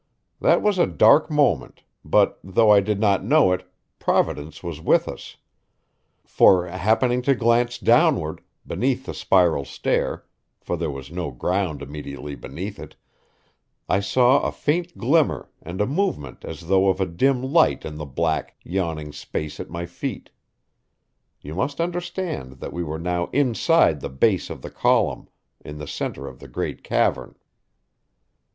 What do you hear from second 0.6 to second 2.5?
was a dark moment, but